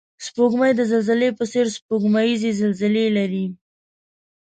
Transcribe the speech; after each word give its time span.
سپوږمۍ 0.25 0.71
د 0.75 0.81
زلزلې 0.91 1.29
په 1.37 1.43
څېر 1.51 1.65
سپوږمیزې 1.75 2.51
زلزلې 2.61 3.05
لري 3.17 3.45